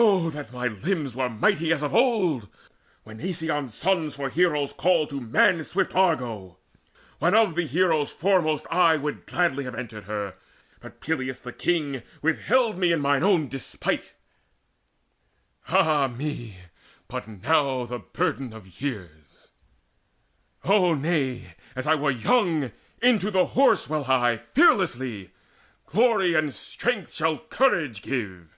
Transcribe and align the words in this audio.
Oh 0.00 0.30
that 0.30 0.52
my 0.52 0.68
limbs 0.68 1.16
were 1.16 1.28
mighty 1.30 1.72
as 1.72 1.82
of 1.82 1.92
old, 1.94 2.48
When 3.02 3.20
Aeson's 3.20 3.74
son 3.74 4.10
for 4.10 4.28
heroes 4.28 4.72
called, 4.72 5.08
to 5.10 5.20
man 5.20 5.64
Swift 5.64 5.94
Argo, 5.94 6.58
when 7.18 7.34
of 7.34 7.56
the 7.56 7.66
heroes 7.66 8.10
foremost 8.12 8.66
I 8.70 8.96
Would 8.96 9.26
gladly 9.26 9.64
have 9.64 9.74
entered 9.74 10.04
her, 10.04 10.34
but 10.80 11.00
Pelias 11.00 11.40
The 11.40 11.52
king 11.52 12.02
withheld 12.22 12.78
me 12.78 12.92
in 12.92 13.00
my 13.00 13.18
own 13.18 13.48
despite. 13.48 14.12
Ah 15.68 16.06
me, 16.06 16.56
but 17.08 17.26
now 17.26 17.84
the 17.84 17.98
burden 17.98 18.52
of 18.52 18.80
years 18.80 19.48
O 20.64 20.94
nay, 20.94 21.54
As 21.74 21.86
I 21.86 21.94
were 21.96 22.10
young, 22.12 22.70
into 23.02 23.30
the 23.30 23.46
Horse 23.46 23.88
will 23.88 24.04
I 24.04 24.42
Fearlessly! 24.54 25.30
Glory 25.86 26.34
and 26.34 26.54
strength 26.54 27.14
shall 27.14 27.38
courage 27.38 28.02
give." 28.02 28.54